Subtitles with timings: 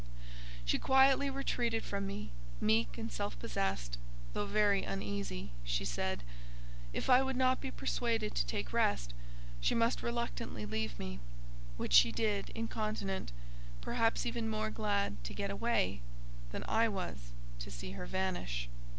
[0.65, 3.99] She quietly retreated from me: meek and self possessed,
[4.33, 6.23] though very uneasy, she said,
[6.91, 9.13] "If I would not be persuaded to take rest,
[9.59, 11.19] she must reluctantly leave me."
[11.77, 13.31] Which she did incontinent,
[13.81, 16.01] perhaps even more glad to get away,
[16.51, 18.69] than I was to see her vanish.